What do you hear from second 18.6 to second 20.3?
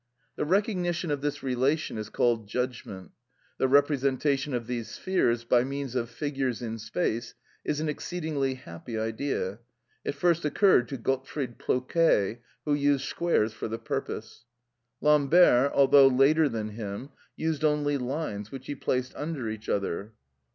he placed under each other.